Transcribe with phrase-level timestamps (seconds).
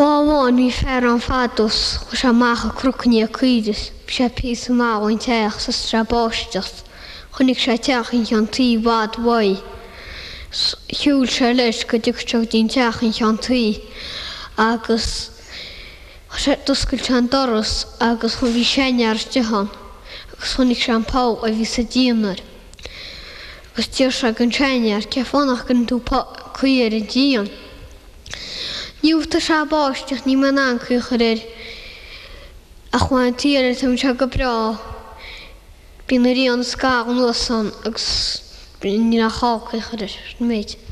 [0.00, 5.72] Ó ní fearan o crwcni o maitha crucní a pys sé pí máhain teach sa
[5.74, 6.70] strabáisteach
[7.34, 9.58] chunig sé teachchan tŷ wad wai.
[10.54, 13.82] Siúil se leis go dúteach dín teachchan an tuí
[14.56, 15.30] agus
[16.38, 19.66] sé duscail te an doras agus chun bhí séinear dehan
[20.32, 22.38] agus chunig sé anpá a fi sy'n díanaar.
[23.74, 25.98] Gus tíir se an treinear cefanach gan tú
[26.54, 27.02] cuiar a
[29.02, 31.38] Dúta se báisteach ni man ancu chuir
[32.92, 34.74] a chuáin tíar tam se go brá.
[36.08, 38.42] Bhí na í an scagan san agus
[38.82, 40.88] ní a cháca chuir méid.